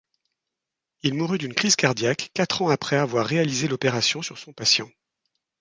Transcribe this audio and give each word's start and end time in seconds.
Il 1.03 1.13
mourut 1.13 1.37
d'une 1.37 1.53
crise 1.53 1.75
cardiaque, 1.75 2.31
quatre 2.33 2.63
ans 2.63 2.69
après 2.69 2.95
avoir 2.95 3.23
réalisé 3.27 3.67
l'opération 3.67 4.23
sur 4.23 4.39
son 4.39 4.51
patient. 4.51 4.89